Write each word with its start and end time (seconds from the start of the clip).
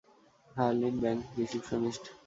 Harleen, 0.55 0.95
bank 1.03 1.21
receptionist! 1.37 2.03